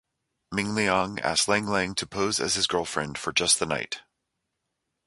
[0.51, 4.01] Mingliang asks Lang Lang to pose as his girlfriend for just the night.